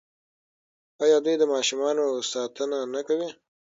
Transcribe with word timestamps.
آیا 1.03 1.17
دوی 1.25 1.35
د 1.39 1.43
ماشومانو 1.53 2.05
ساتنه 2.31 2.77
نه 2.93 3.01
کوي؟ 3.07 3.29